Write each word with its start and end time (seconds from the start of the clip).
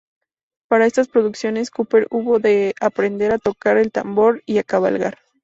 Para 0.67 0.87
estas 0.87 1.07
producciones 1.07 1.69
Cooper 1.69 2.07
hubo 2.09 2.39
de 2.39 2.73
aprender 2.81 3.31
a 3.31 3.37
tocar 3.37 3.77
el 3.77 3.91
tambor 3.91 4.41
y 4.47 4.57
a 4.57 4.63
cabalgar. 4.63 5.19